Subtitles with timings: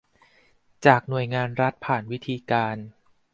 [0.85, 2.77] จากหน่วยงานรัฐผ่านวิธีการ